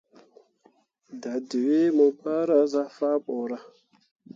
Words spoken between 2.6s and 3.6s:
zah faa boro.